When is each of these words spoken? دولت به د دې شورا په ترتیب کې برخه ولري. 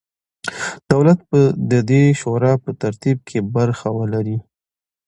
دولت 0.91 1.19
به 1.29 1.41
د 1.71 1.73
دې 1.89 2.01
شورا 2.19 2.53
په 2.63 2.71
ترتیب 2.81 3.17
کې 3.27 3.39
برخه 3.55 3.87
ولري. 3.99 4.37